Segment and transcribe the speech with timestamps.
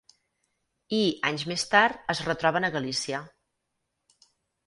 [0.99, 1.01] I,
[1.31, 3.19] anys més tard, es retroben a Galícia.